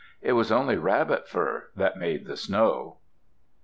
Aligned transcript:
It 0.19 0.33
was 0.33 0.51
only 0.51 0.77
rabbit 0.77 1.27
fur 1.27 1.67
that 1.75 1.95
made 1.95 2.25
the 2.25 2.35
snow. 2.35 2.97